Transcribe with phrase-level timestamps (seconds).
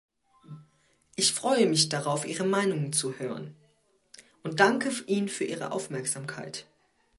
[1.15, 3.55] Ich freue mich darauf, Ihre Meinungen zu hören,
[4.41, 6.65] und danke Ihnen für Ihre Aufmerksamkeit.